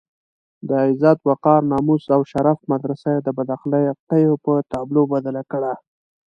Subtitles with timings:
[0.67, 5.73] د عزت، وقار، ناموس او شرف مدرسه یې بد اخلاقيو په تابلو بدله کړه.